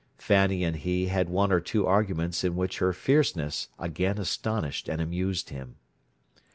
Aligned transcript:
Fanny 0.17 0.63
and 0.63 0.77
he 0.77 1.09
had 1.09 1.29
one 1.29 1.51
or 1.51 1.59
two 1.59 1.85
arguments 1.85 2.43
in 2.43 2.55
which 2.55 2.79
her 2.79 2.91
fierceness 2.91 3.67
again 3.77 4.17
astonished 4.17 4.89
and 4.89 4.99
amused 4.99 5.51
him. 5.51 5.75